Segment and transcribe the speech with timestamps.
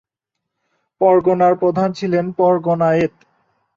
[1.01, 3.13] পরগনার প্রধান ছিলেন পরগনায়েৎ।